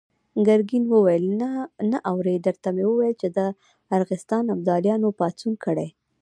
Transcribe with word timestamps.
ګرګين 0.47 0.83
وويل: 0.89 1.25
نه 1.91 1.97
اورې! 2.11 2.35
درته 2.45 2.67
ومې 2.71 2.85
ويل 2.87 3.15
چې 3.21 3.27
د 3.37 3.39
ارغستان 3.97 4.43
ابداليانو 4.55 5.09
پاڅون 5.19 5.53
کړی. 5.65 5.89